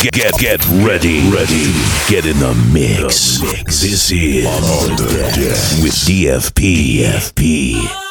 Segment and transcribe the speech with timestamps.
[0.00, 1.72] Get get get ready, ready.
[2.08, 3.42] Get in the mix.
[3.42, 5.34] mix This is on the deck
[5.82, 7.00] with DFP.
[7.00, 8.08] DFP.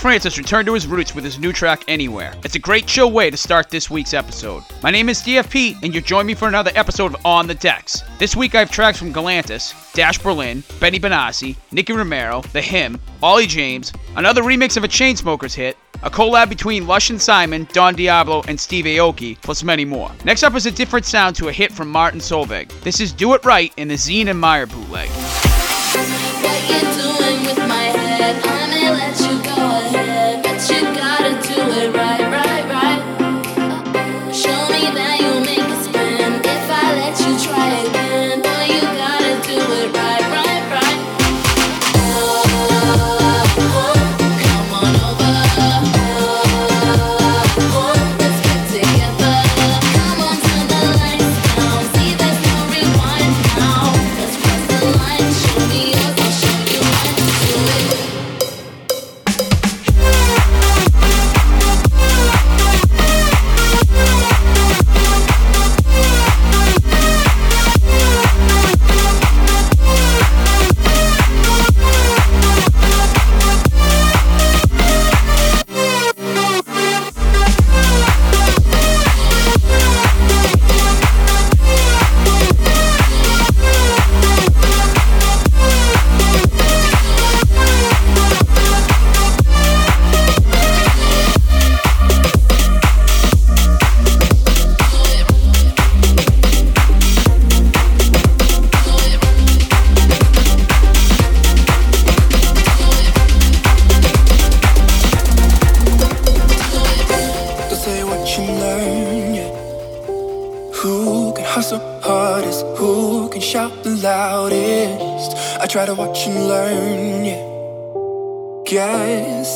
[0.00, 2.32] Francis returned to his roots with his new track Anywhere.
[2.42, 4.62] It's a great chill way to start this week's episode.
[4.82, 8.02] My name is DFP, and you join me for another episode of On the Decks.
[8.18, 12.98] This week I have tracks from Galantis, Dash Berlin, Benny Benassi, Nicky Romero, The Hymn,
[13.22, 17.94] Ollie James, another remix of a Chainsmokers hit, a collab between Lush and Simon, Don
[17.94, 20.10] Diablo, and Steve Aoki, plus many more.
[20.24, 22.70] Next up is a different sound to a hit from Martin Solveig.
[22.80, 25.10] This is Do It Right in the Zine and Meyer bootleg.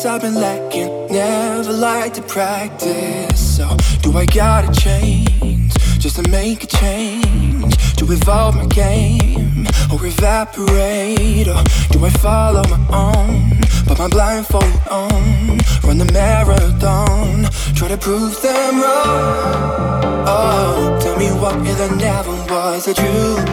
[0.06, 3.56] I've been lacking, never like to practice.
[3.56, 7.74] So, do I gotta change just to make a change?
[7.96, 11.48] To evolve my game or evaporate?
[11.48, 13.60] Or do I follow my own?
[13.86, 20.24] Put my blindfold on, run the marathon, try to prove them wrong.
[20.26, 23.48] Oh, tell me what if there never was a truth?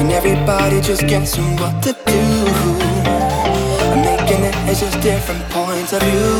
[0.00, 1.82] And everybody just guessing what
[5.00, 6.38] different points of view.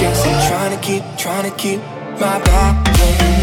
[0.00, 1.80] Guess I'm trying to keep, trying to keep
[2.18, 3.41] my back.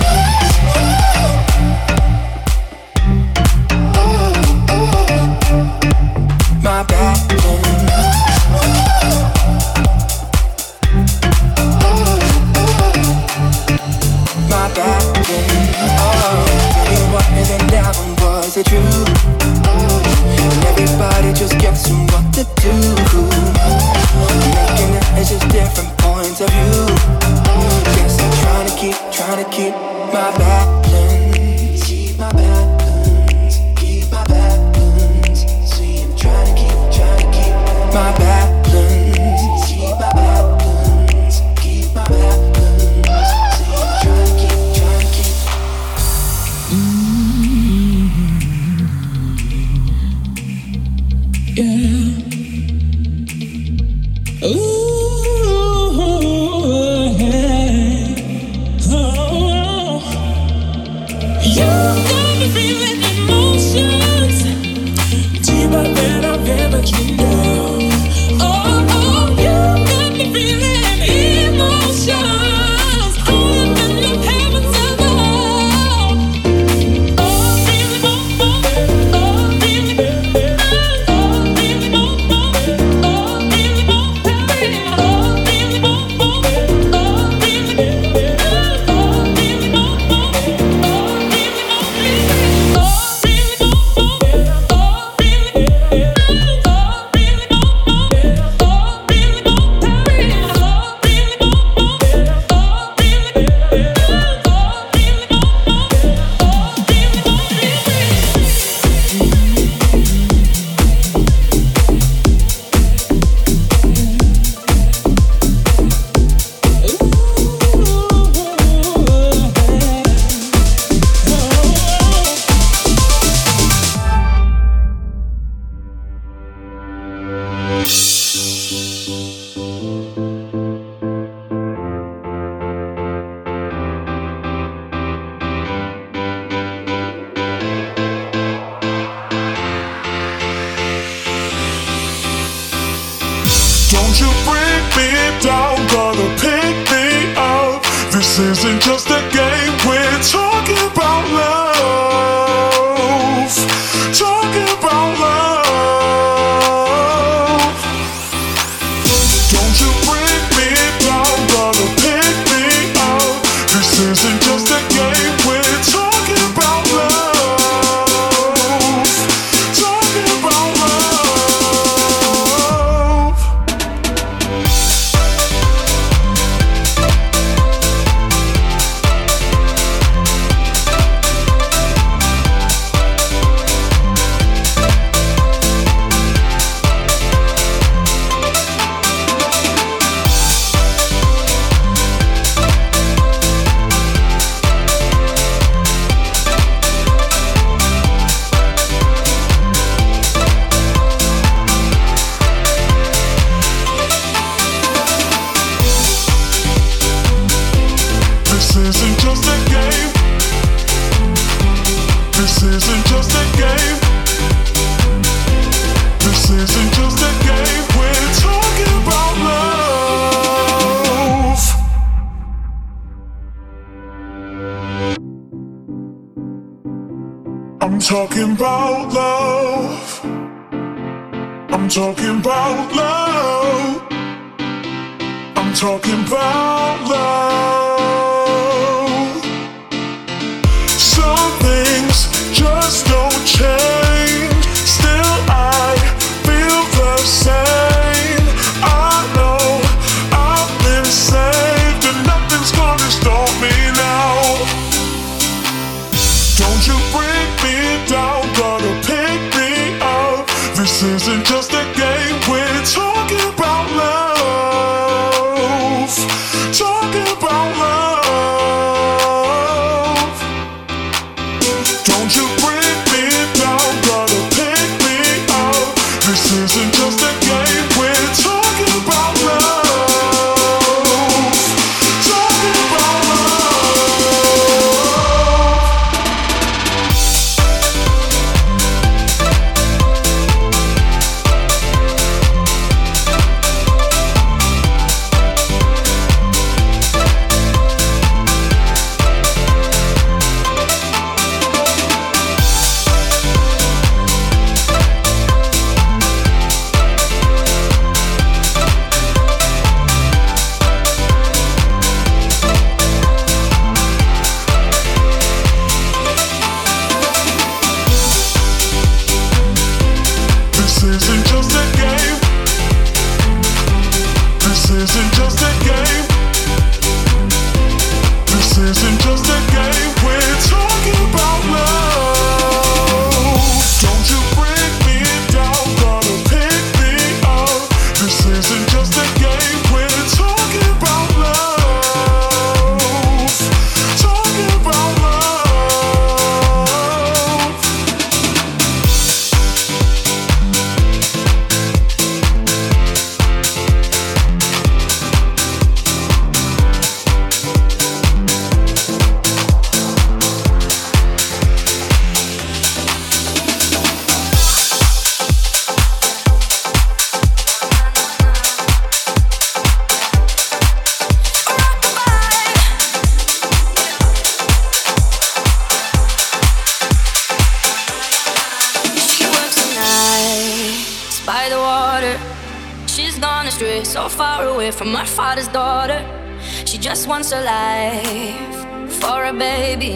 [389.50, 390.16] a baby.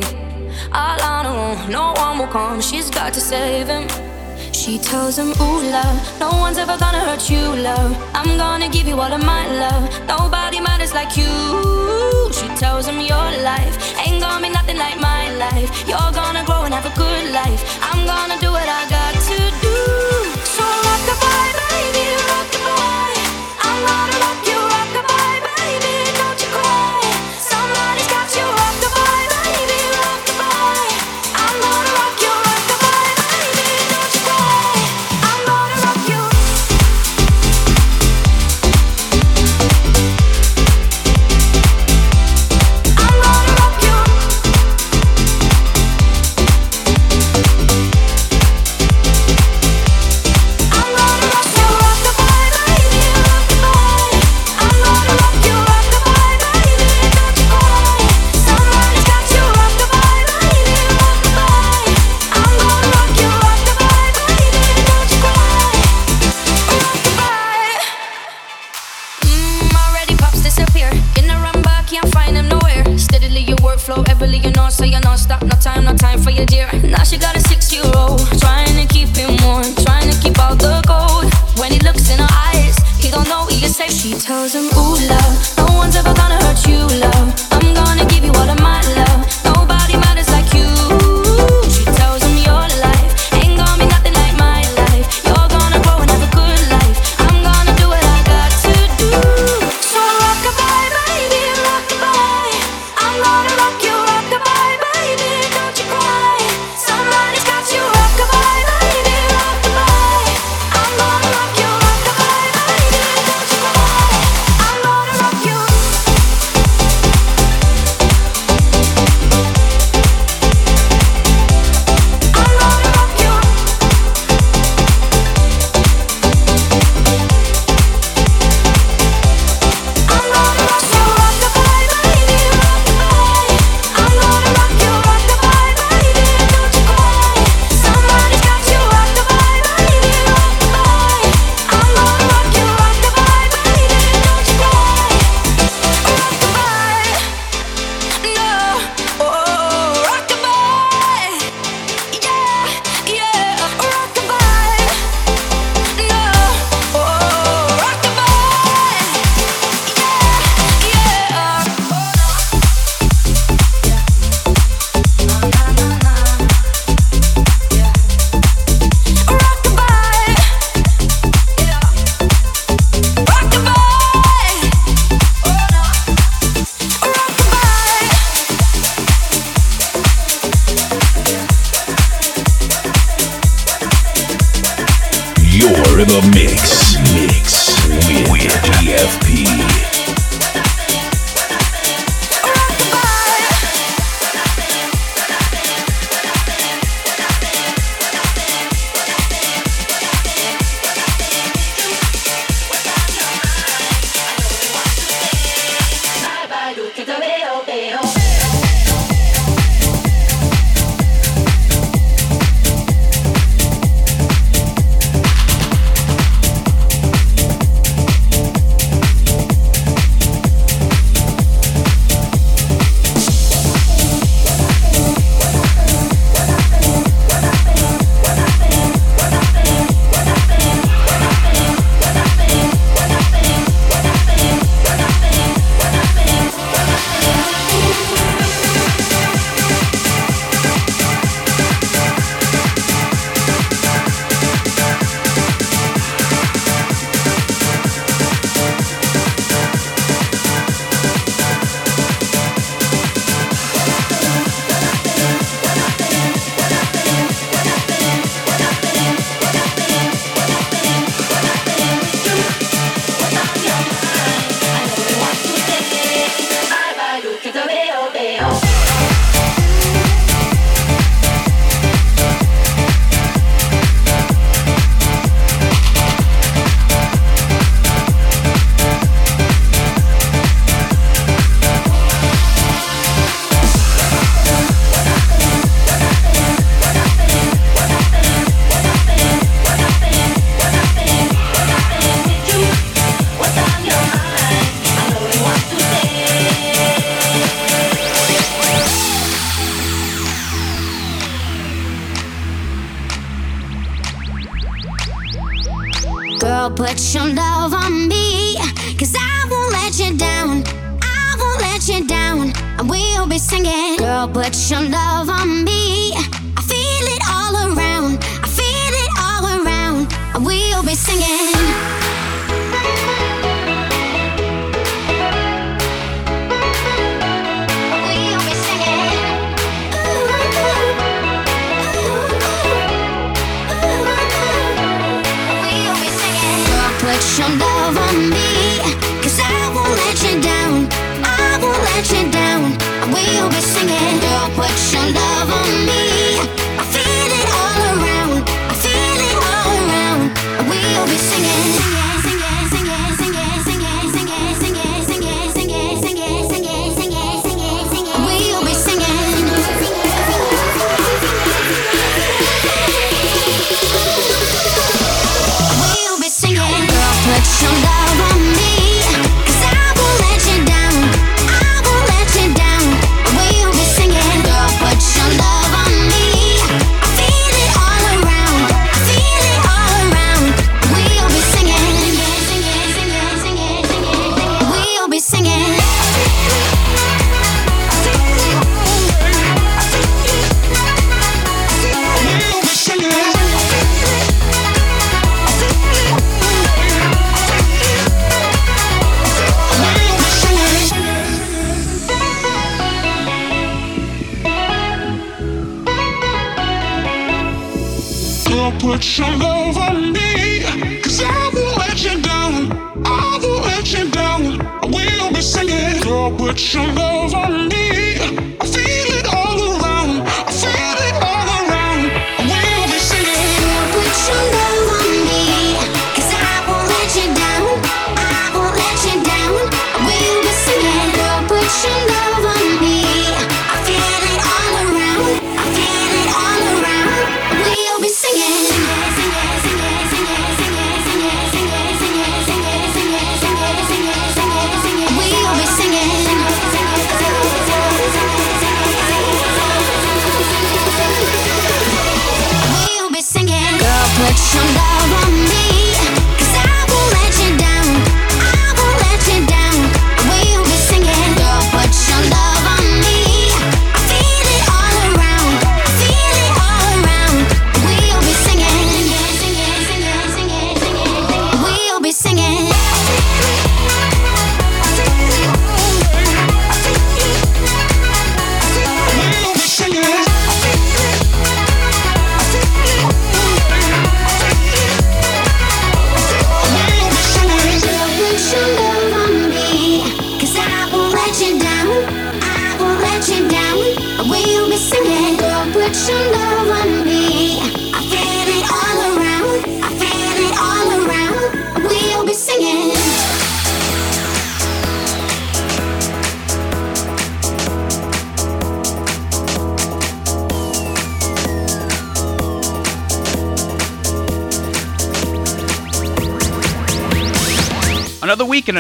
[0.72, 3.88] Alano, no one will come, she's got to save him.
[4.54, 7.92] She tells him, Ooh, love, no one's ever gonna hurt you, love.
[8.13, 9.84] I'm gonna give you all of my love.
[10.08, 11.34] Nobody matters like you.
[12.32, 13.75] She tells him, Your life
[14.06, 15.70] ain't gonna be nothing like my life.
[15.88, 17.62] You're gonna grow and have a good life.
[17.82, 19.53] I'm gonna do what I got to do.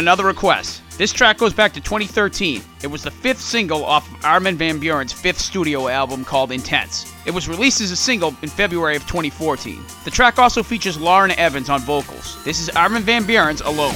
[0.03, 0.81] another request.
[0.97, 2.61] This track goes back to 2013.
[2.83, 7.11] It was the fifth single off of Armin Van Buuren's fifth studio album called Intense.
[7.25, 9.81] It was released as a single in February of 2014.
[10.03, 12.43] The track also features Lauren Evans on vocals.
[12.43, 13.95] This is Armin Van Buuren's Alone.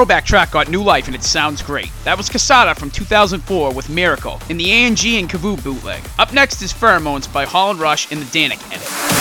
[0.00, 1.90] Throwback track got new life and it sounds great.
[2.04, 6.02] That was Cascada from 2004 with Miracle in the A&G and Kavoo bootleg.
[6.18, 9.19] Up next is Pheromones by Holland Rush in the Danik edit.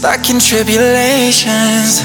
[0.00, 2.00] Stuck in tribulations.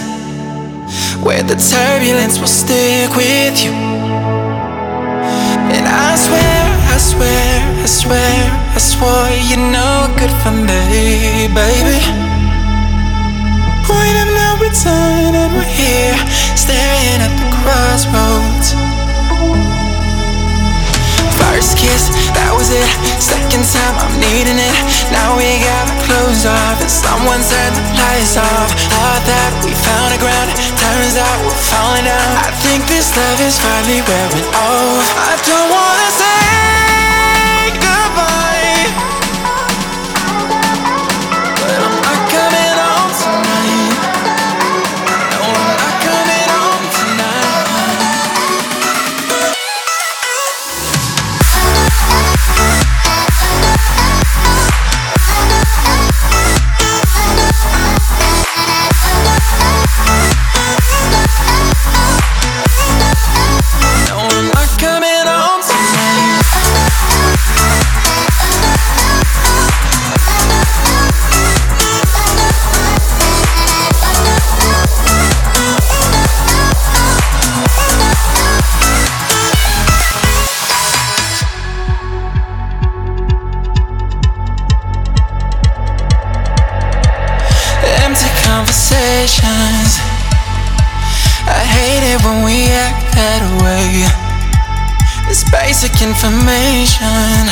[1.24, 3.72] Where the turbulence will stick with you.
[5.72, 6.60] And I swear,
[6.91, 7.48] I swear,
[7.80, 8.36] I swear,
[8.76, 12.00] I swore you're no good for me, baby.
[13.88, 16.20] Point of no return, and we're here,
[16.60, 18.76] staring at the crossroads.
[21.39, 22.91] First kiss, that was it.
[23.24, 24.76] Second time, I'm needing it.
[25.16, 28.70] Now we got clothes off, and someone turned the lights off.
[28.93, 32.32] Thought that we found a ground, turns out we're falling down.
[32.45, 35.06] I think this love is finally wearing off.
[35.18, 38.86] I don't wanna say goodbye,
[95.86, 97.46] Basic information.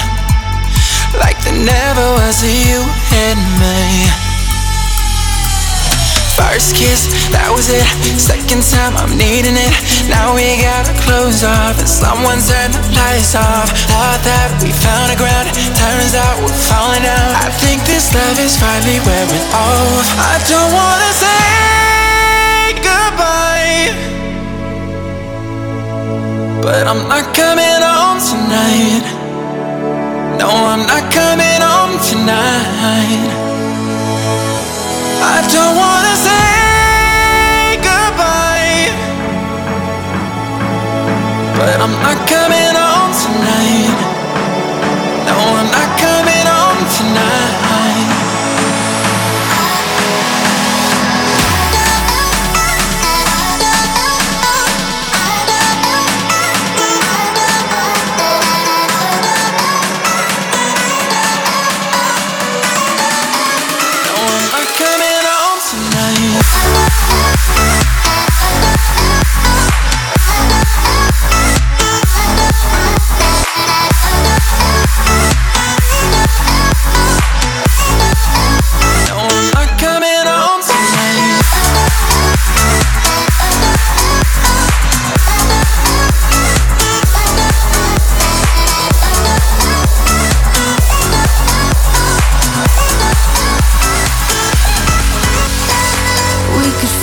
[1.21, 2.81] Like there never was a you
[3.13, 4.09] and me.
[6.33, 7.85] First kiss, that was it.
[8.17, 9.69] Second time, I'm needing it.
[10.09, 13.69] Now we gotta close off, and someone turned the lights off.
[13.93, 17.37] Thought that we found a ground, turns out we're falling down.
[17.37, 20.09] I think this love is finally wearing off.
[20.17, 23.93] I don't wanna say goodbye,
[26.63, 29.03] but I'm not coming home tonight.
[30.39, 33.27] No, I'm not coming home tonight.
[35.35, 38.95] I don't wanna say goodbye,
[41.59, 43.97] but I'm not coming home tonight.
[45.27, 47.42] No, I'm not coming home tonight.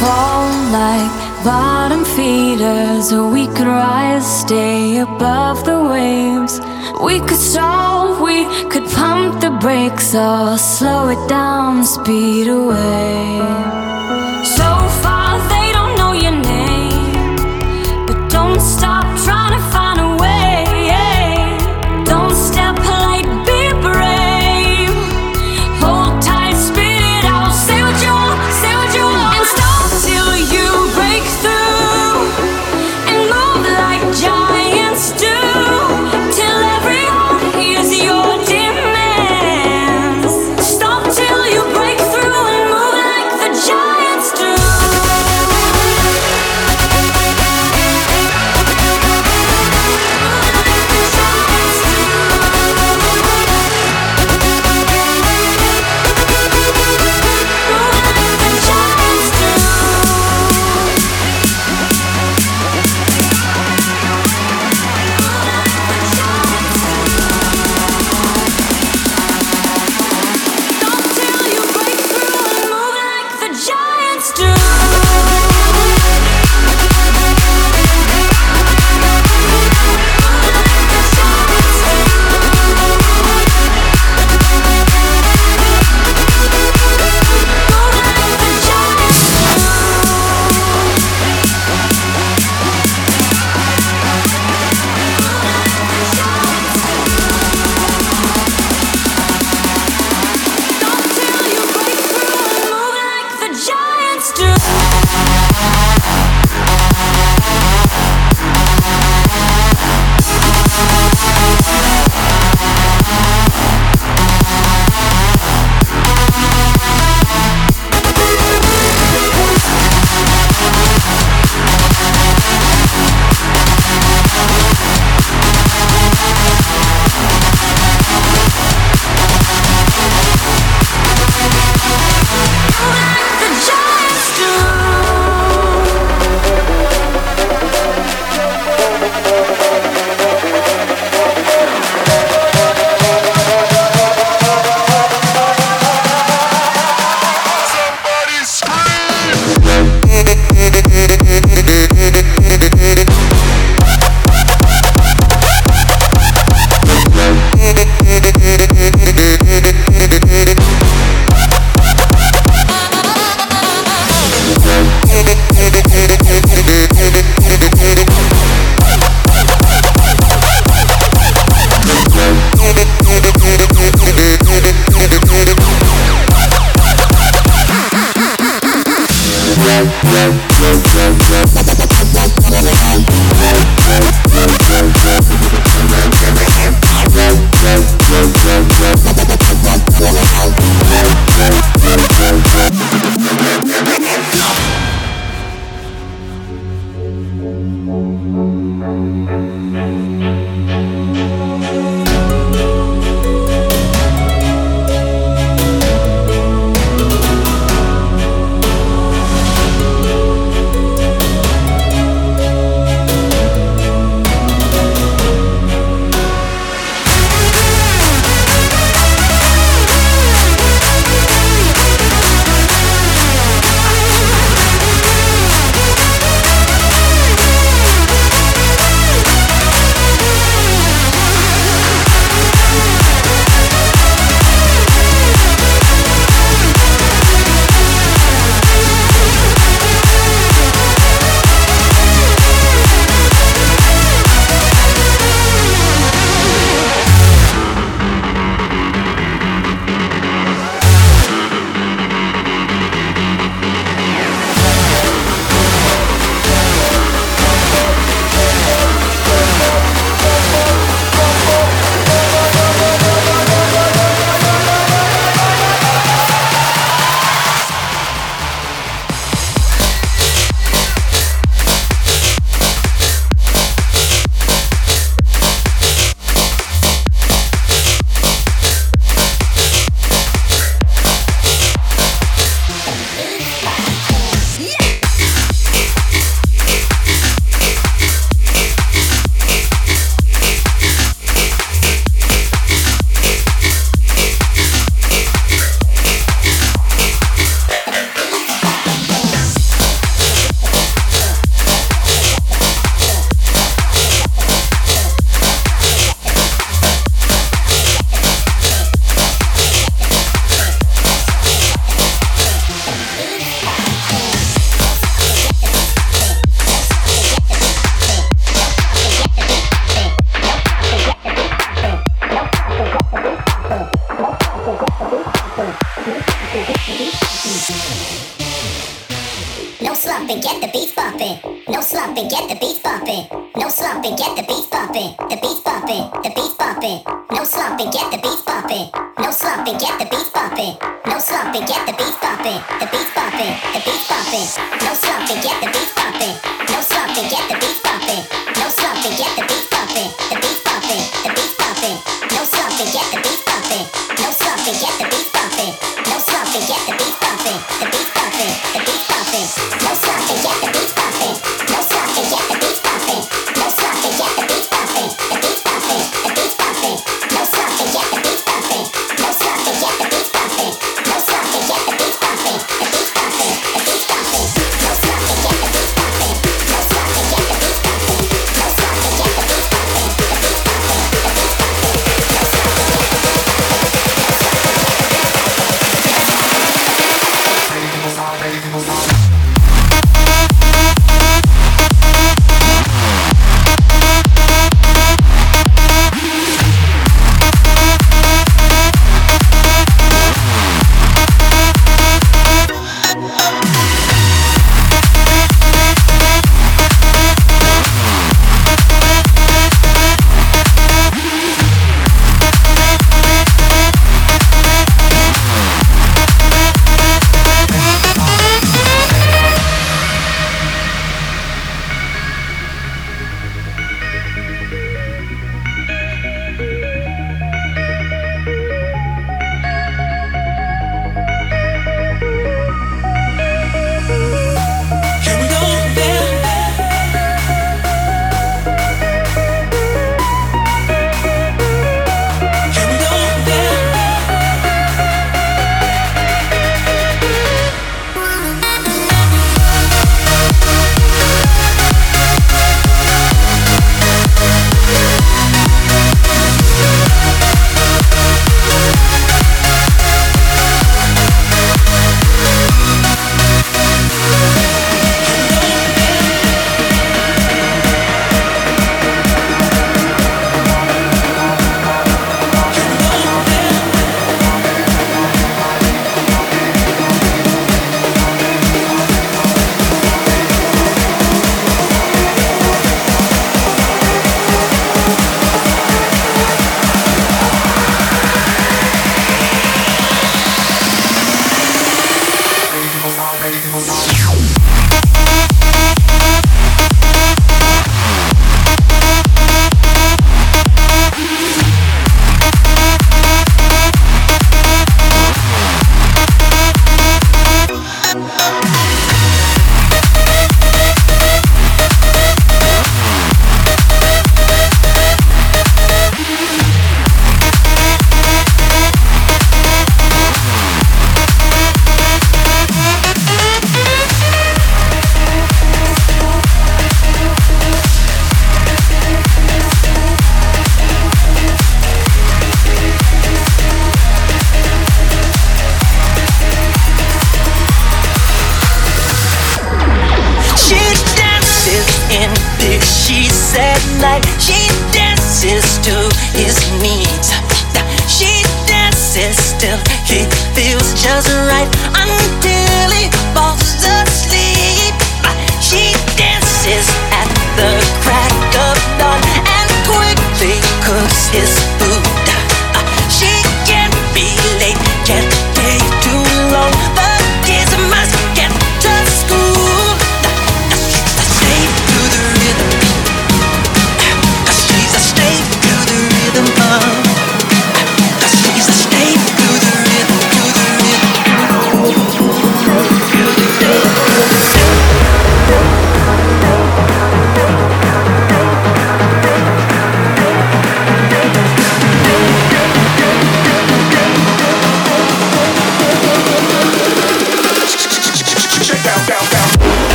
[0.00, 1.10] Fall like
[1.44, 6.60] bottom feeders, we could rise, stay above the waves.
[7.02, 13.97] We could stall, we could pump the brakes, or slow it down, speed away.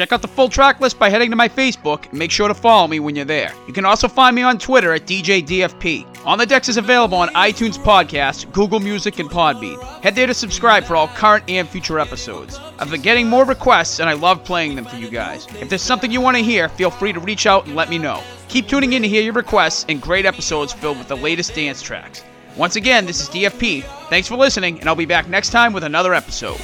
[0.00, 2.54] Check out the full track list by heading to my Facebook and make sure to
[2.54, 3.52] follow me when you're there.
[3.66, 6.24] You can also find me on Twitter at DJDFP.
[6.24, 9.78] On the Decks is available on iTunes Podcasts, Google Music, and Podbean.
[10.02, 12.58] Head there to subscribe for all current and future episodes.
[12.78, 15.46] I've been getting more requests and I love playing them for you guys.
[15.60, 17.98] If there's something you want to hear, feel free to reach out and let me
[17.98, 18.22] know.
[18.48, 21.82] Keep tuning in to hear your requests and great episodes filled with the latest dance
[21.82, 22.24] tracks.
[22.56, 23.84] Once again, this is DFP.
[24.08, 26.58] Thanks for listening, and I'll be back next time with another episode.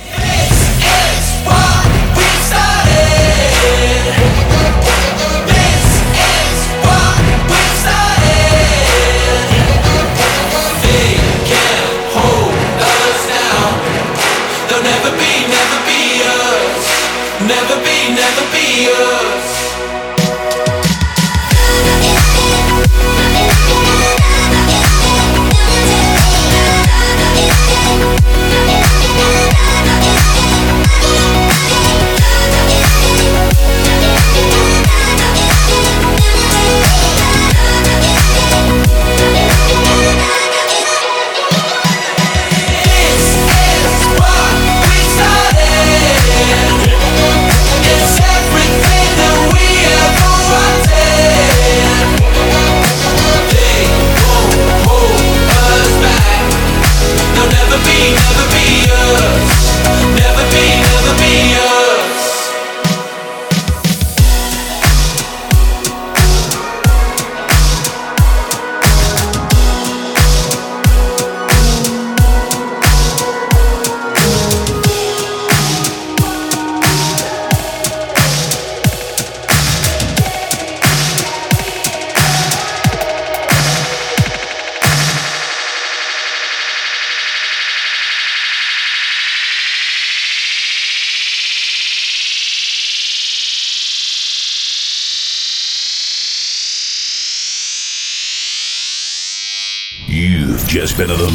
[17.46, 19.46] Never be, never be us.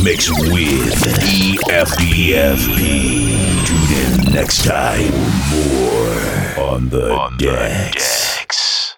[0.04, 2.78] Mix with E EFPFP.
[3.66, 5.12] Tune in next time
[5.50, 5.82] for
[6.58, 8.11] more on the decks.